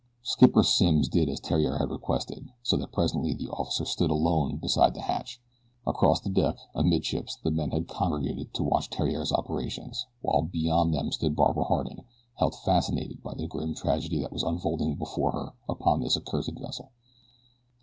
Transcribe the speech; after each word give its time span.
Skipper 0.23 0.63
Simms 0.63 1.07
did 1.09 1.29
as 1.29 1.39
Theriere 1.39 1.77
had 1.77 1.91
requested, 1.91 2.47
so 2.63 2.75
that 2.75 2.91
presently 2.91 3.35
the 3.35 3.49
officer 3.51 3.85
stood 3.85 4.09
alone 4.09 4.57
beside 4.57 4.95
the 4.95 5.01
hatch. 5.03 5.39
Across 5.85 6.21
the 6.21 6.31
deck, 6.31 6.57
amidships, 6.73 7.35
the 7.43 7.51
men 7.51 7.69
had 7.69 7.87
congregated 7.87 8.51
to 8.55 8.63
watch 8.63 8.89
Theriere's 8.89 9.31
operations, 9.31 10.07
while 10.21 10.41
beyond 10.41 10.91
them 10.91 11.11
stood 11.11 11.35
Barbara 11.35 11.65
Harding 11.65 12.03
held 12.37 12.55
fascinated 12.61 13.21
by 13.21 13.35
the 13.35 13.45
grim 13.45 13.75
tragedy 13.75 14.17
that 14.21 14.33
was 14.33 14.41
unfolding 14.41 14.95
before 14.95 15.33
her 15.33 15.53
upon 15.69 15.99
this 16.01 16.17
accursed 16.17 16.57
vessel. 16.57 16.89